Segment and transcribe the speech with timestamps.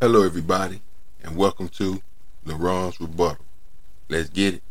[0.00, 0.82] Hello, everybody,
[1.22, 2.02] and welcome to
[2.44, 3.44] LaRon's Rebuttal.
[4.08, 4.63] Let's get it.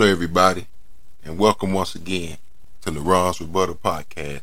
[0.00, 0.66] Hello, everybody,
[1.22, 2.38] and welcome once again
[2.80, 4.40] to the LaRon's Rebuttal Podcast.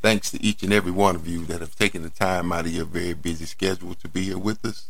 [0.00, 2.72] Thanks to each and every one of you that have taken the time out of
[2.72, 4.86] your very busy schedule to be here with us.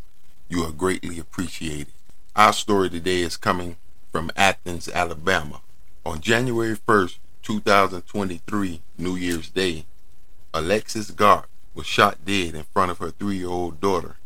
[0.48, 1.92] You are greatly appreciated.
[2.36, 3.78] Our story today is coming
[4.12, 5.60] from Athens, Alabama.
[6.04, 9.86] On January 1st, 2023, New Year's Day,
[10.54, 14.18] Alexis Garth was shot dead in front of her three year old daughter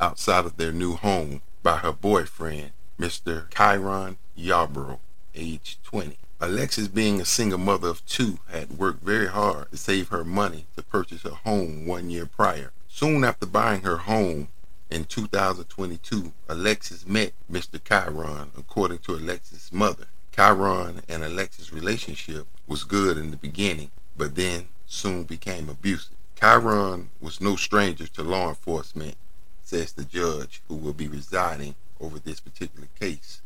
[0.00, 3.48] outside of their new home by her boyfriend, Mr.
[3.50, 4.98] Kyraun Yarbrough,
[5.38, 6.18] age 20.
[6.40, 10.66] Alexis, being a single mother of two, had worked very hard to save her money
[10.76, 12.72] to purchase a home one year prior.
[12.88, 14.48] Soon after buying her home
[14.90, 17.78] in 2022, Alexis met Mr.
[17.80, 20.06] Kyraun, according to Alexis' mother.
[20.32, 26.16] Kyraun and Alexis' relationship was good in the beginning, but then soon became abusive.
[26.36, 29.16] Kyraun was no stranger to law enforcement,
[29.64, 33.42] says the judge who will be residing over this particular case.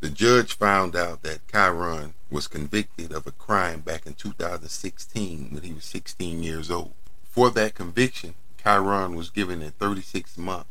[0.00, 5.62] The judge found out that Kyraun was convicted of a crime back in 2016 when
[5.62, 6.92] he was 16 years old.
[7.24, 10.66] For that conviction, Kyraun was given a 36 month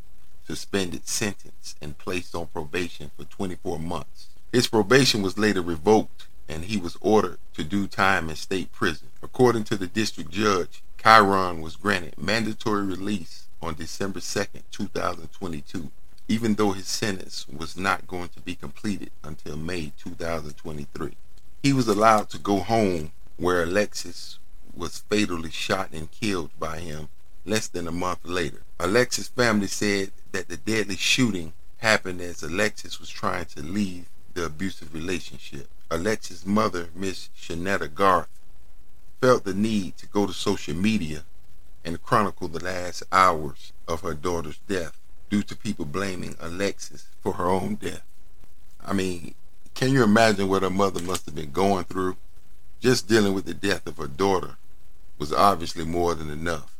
[0.46, 4.28] suspended sentence and placed on probation for 24 months.
[4.52, 9.08] His probation was later revoked and he was ordered to do time in state prison.
[9.22, 15.90] According to the district judge, Kyraun was granted mandatory release on December 2nd, 2022,
[16.28, 21.12] even though his sentence was not going to be completed until May 2023.
[21.62, 24.38] He was allowed to go home where Alexis
[24.74, 27.08] was fatally shot and killed by him
[27.44, 28.62] less than a month later.
[28.80, 34.44] Alexis' family said that the deadly shooting happened as Alexis was trying to leave the
[34.44, 35.68] abusive relationship.
[35.90, 38.28] Alexis' mother, Miss Shanetta Garth,
[39.20, 41.22] felt the need to go to social media
[41.84, 44.98] and chronicle the last hours of her daughter's death
[45.30, 48.02] due to people blaming Alexis for her own death.
[48.84, 49.34] I mean,
[49.74, 52.16] can you imagine what her mother must have been going through?
[52.80, 54.56] Just dealing with the death of her daughter
[55.18, 56.76] was obviously more than enough.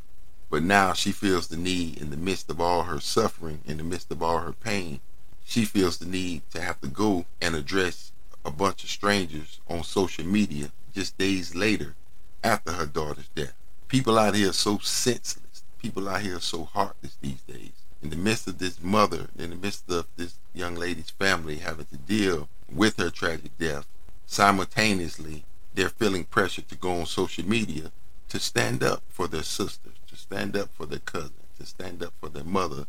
[0.49, 3.83] But now she feels the need, in the midst of all her suffering, in the
[3.83, 5.01] midst of all her pain,
[5.45, 8.11] she feels the need to have to go and address
[8.45, 11.95] a bunch of strangers on social media just days later
[12.43, 13.53] after her daughter's death.
[13.87, 15.63] People out here so senseless.
[15.81, 17.76] People out here so heartless these days.
[18.01, 21.85] In the midst of this mother, in the midst of this young lady's family having
[21.87, 23.87] to deal with her tragic death,
[24.25, 27.91] simultaneously they're feeling pressure to go on social media
[28.29, 32.13] to stand up for their sisters, to stand up for their cousin, to stand up
[32.19, 32.85] for their mother,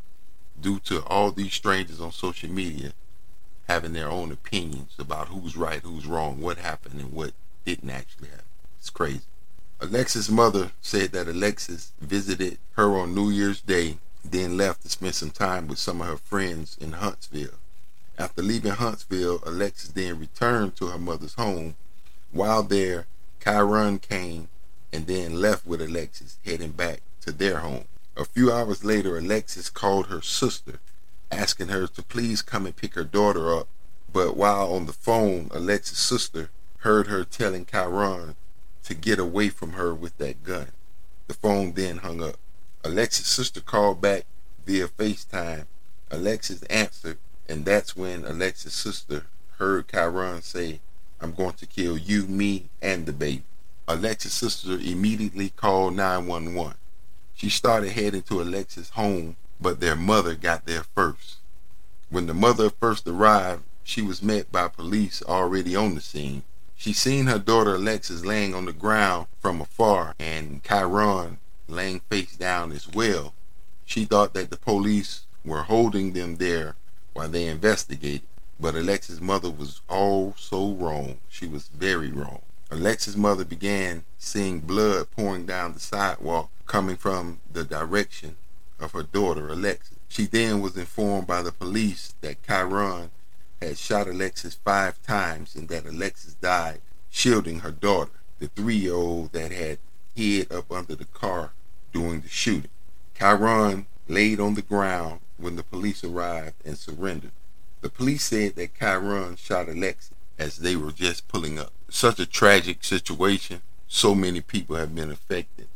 [0.60, 2.92] due to all these strangers on social media
[3.68, 7.32] having their own opinions about who's right, who's wrong, what happened, and what
[7.64, 8.44] didn't actually happen.
[8.78, 9.20] It's crazy.
[9.80, 15.14] Alexis' mother said that Alexis visited her on New Year's Day, then left to spend
[15.14, 17.58] some time with some of her friends in Huntsville.
[18.18, 21.76] After leaving Huntsville, Alexis then returned to her mother's home.
[22.32, 23.06] While there,
[23.40, 24.48] Kyraun came
[24.92, 27.84] and then left with Alexis, heading back to their home.
[28.16, 30.80] A few hours later, Alexis called her sister,
[31.30, 33.68] asking her to please come and pick her daughter up.
[34.12, 38.34] But while on the phone, Alexis' sister heard her telling Kyraun
[38.84, 40.68] to get away from her with that gun.
[41.28, 42.38] The phone then hung up.
[42.84, 44.24] Alexis' sister called back
[44.64, 45.66] via FaceTime.
[46.10, 47.18] Alexis answered,
[47.48, 49.26] and that's when Alexis' sister
[49.58, 50.80] heard Kyraun say,
[51.20, 53.42] I'm going to kill you, me, and the baby.
[53.88, 56.74] Alexis' sister immediately called 911.
[57.34, 61.38] She started heading to Alexis' home, but their mother got there first.
[62.10, 66.44] When the mother first arrived, she was met by police already on the scene.
[66.76, 71.38] She seen her daughter Alexis laying on the ground from afar and Kyraun
[71.68, 73.34] laying face down as well.
[73.84, 76.76] She thought that the police were holding them there
[77.12, 78.22] while they investigated.
[78.60, 81.18] But Alexis' mother was all so wrong.
[81.28, 82.42] She was very wrong.
[82.70, 88.36] Alexis' mother began seeing blood pouring down the sidewalk coming from the direction
[88.78, 89.96] of her daughter, Alexis.
[90.08, 93.10] She then was informed by the police that Kyraun
[93.60, 96.80] had shot Alexis five times and that Alexis died
[97.10, 99.78] shielding her daughter, the three year old that had
[100.14, 101.52] hid up under the car
[101.92, 102.70] during the shooting.
[103.14, 107.32] Kyraun laid on the ground when the police arrived and surrendered.
[107.80, 111.72] The police said that Kyraun shot Alexis as they were just pulling up.
[111.88, 113.62] Such a tragic situation.
[113.86, 115.68] So many people have been affected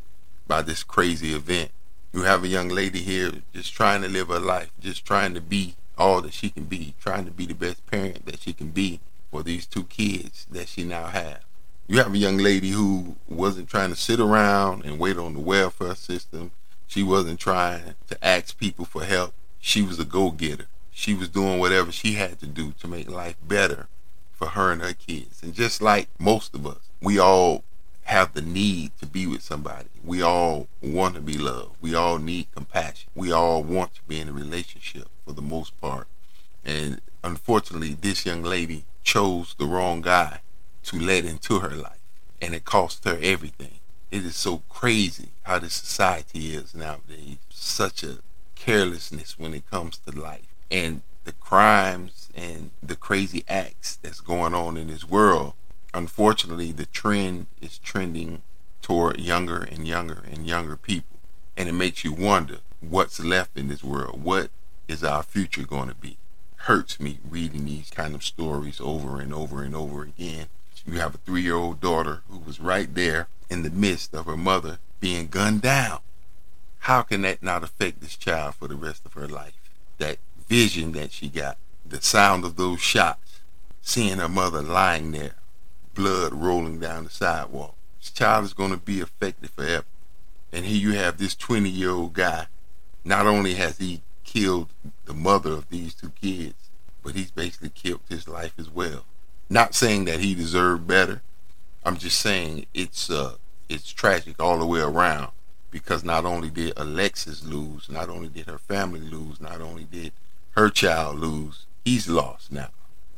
[0.46, 1.70] by this crazy event.
[2.12, 5.40] You have a young lady here just trying to live her life, just trying to
[5.40, 8.68] be all that she can be, trying to be the best parent that she can
[8.68, 9.00] be
[9.30, 11.38] for these two kids that she now has.
[11.88, 15.40] You have a young lady who wasn't trying to sit around and wait on the
[15.40, 16.52] welfare system.
[16.86, 19.34] She wasn't trying to ask people for help.
[19.58, 20.66] She was a go getter.
[20.92, 23.88] She was doing whatever she had to do to make life better
[24.32, 25.42] for her and her kids.
[25.42, 27.64] And just like most of us, we all
[28.04, 29.88] have the need to be with somebody.
[30.04, 31.76] We all want to be loved.
[31.80, 33.10] We all need compassion.
[33.14, 36.06] We all want to be in a relationship for the most part.
[36.64, 40.40] And unfortunately, this young lady chose the wrong guy
[40.84, 41.98] to let into her life.
[42.40, 43.78] And it cost her everything.
[44.10, 47.38] It is so crazy how this society is nowadays.
[47.50, 48.18] Such a
[48.56, 50.46] carelessness when it comes to life.
[50.70, 55.54] And the crimes and the crazy acts that's going on in this world.
[55.94, 58.42] Unfortunately, the trend is trending
[58.80, 61.18] toward younger and younger and younger people.
[61.56, 64.22] And it makes you wonder what's left in this world.
[64.22, 64.50] What
[64.88, 66.16] is our future going to be?
[66.56, 70.46] Hurts me reading these kind of stories over and over and over again.
[70.84, 74.26] You have a three year old daughter who was right there in the midst of
[74.26, 76.00] her mother being gunned down.
[76.80, 79.54] How can that not affect this child for the rest of her life?
[79.98, 80.18] That
[80.48, 81.56] vision that she got,
[81.86, 83.40] the sound of those shots,
[83.80, 85.36] seeing her mother lying there,
[85.94, 87.76] blood rolling down the sidewalk.
[88.00, 89.84] This child is going to be affected forever.
[90.52, 92.46] And here you have this 20 year old guy.
[93.04, 94.70] Not only has he killed
[95.04, 96.54] the mother of these two kids,
[97.02, 99.04] but he's basically killed his life as well.
[99.52, 101.20] Not saying that he deserved better.
[101.84, 103.34] I'm just saying it's uh
[103.68, 105.30] it's tragic all the way around
[105.70, 110.12] because not only did Alexis lose, not only did her family lose, not only did
[110.52, 112.70] her child lose, he's lost now.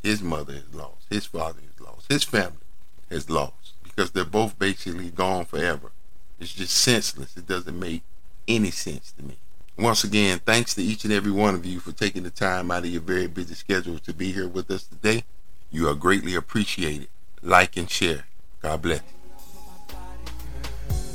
[0.02, 2.66] His mother is lost, his father is lost, his family
[3.10, 5.92] is lost because they're both basically gone forever.
[6.40, 7.36] It's just senseless.
[7.36, 8.02] It doesn't make
[8.48, 9.36] any sense to me.
[9.78, 12.82] Once again, thanks to each and every one of you for taking the time out
[12.82, 15.22] of your very busy schedule to be here with us today.
[15.74, 17.08] You are greatly appreciated.
[17.42, 18.26] Like and share.
[18.62, 19.02] God bless.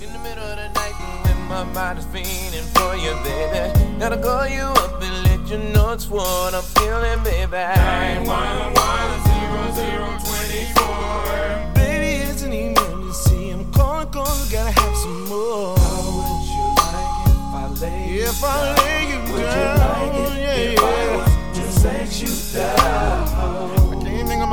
[0.02, 0.92] In the middle of the night
[1.24, 3.72] when my mind is fiending for you, baby.
[3.98, 7.52] Gotta call you up and let you know it's what I'm feeling, baby.
[7.56, 8.74] 911
[11.76, 13.52] Baby, it's an emergency.
[13.52, 15.78] I'm calling cause we gotta have some more.
[15.78, 18.99] How would you like if I lay If I lay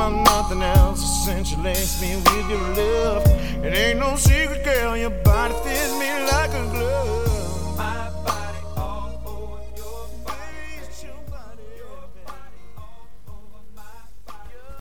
[0.07, 1.27] about nothing else.
[1.27, 3.25] Essentialates me with your love.
[3.63, 4.95] It ain't no secret, girl.
[4.97, 7.26] Your body fits me like a glove.